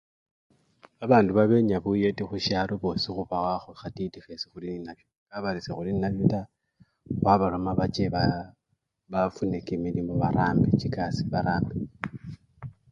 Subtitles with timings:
[0.99, 6.49] Babandu babenya buyeti khusyalo bosi khubawakho khatiti khesi khuli nenakho, kabari sekhuli nenakho taa,
[7.21, 8.41] khwabaloma bache baa!
[9.11, 10.67] bafune kimilimo barambe!
[10.79, 11.75] chikasii barambe.